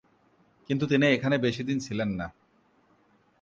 কিন্তু 0.69 0.85
তিনি 0.87 1.05
এখানে 1.07 1.35
বেশিদিন 1.37 1.77
ছিলেন 1.79 2.09
না। 2.09 2.27